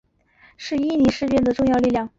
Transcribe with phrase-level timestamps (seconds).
[0.57, 2.09] 是伊宁事变的重要力量。